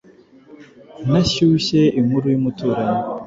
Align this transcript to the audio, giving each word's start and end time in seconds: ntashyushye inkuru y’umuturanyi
ntashyushye 1.09 1.81
inkuru 1.99 2.25
y’umuturanyi 2.31 3.01